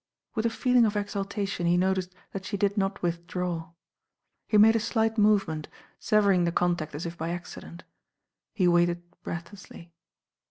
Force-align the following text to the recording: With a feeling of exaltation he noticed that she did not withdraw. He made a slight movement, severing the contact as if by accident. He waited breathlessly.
With 0.33 0.47
a 0.47 0.49
feeling 0.49 0.87
of 0.87 0.95
exaltation 0.97 1.67
he 1.67 1.77
noticed 1.77 2.15
that 2.31 2.43
she 2.43 2.57
did 2.57 2.75
not 2.75 3.03
withdraw. 3.03 3.69
He 4.47 4.57
made 4.57 4.75
a 4.75 4.79
slight 4.79 5.15
movement, 5.19 5.67
severing 5.99 6.43
the 6.43 6.51
contact 6.51 6.95
as 6.95 7.05
if 7.05 7.15
by 7.15 7.29
accident. 7.29 7.83
He 8.51 8.67
waited 8.67 9.03
breathlessly. 9.21 9.93